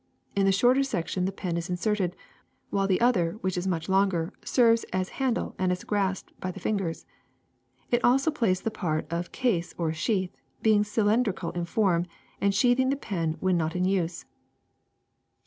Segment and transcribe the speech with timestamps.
[0.35, 2.15] Into the shorter section the pen is inserted,
[2.71, 6.59] while the other, which is much longer, serves as handle and is grasped by the
[6.59, 7.05] fingers.
[7.91, 12.07] It also plays the part of case or sheath, being cylindrical in form
[12.41, 14.25] and sheathing the pen when not in use.